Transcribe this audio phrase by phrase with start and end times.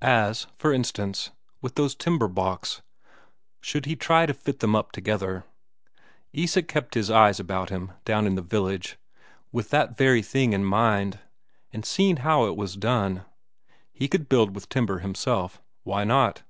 [0.00, 2.80] As, for instance, with those timber baulks
[3.60, 5.44] should he try to fit them up together?
[6.32, 8.96] Isak had kept his eyes about him down in the village,
[9.52, 11.18] with that very thing in mind,
[11.74, 13.26] and seen how it was done;
[13.92, 16.42] he could build with timber himself, why not?